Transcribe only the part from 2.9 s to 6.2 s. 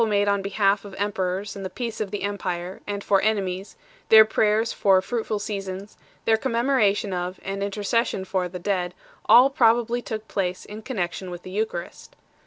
and for enemies 2; their prayers for fruitful seasons 3;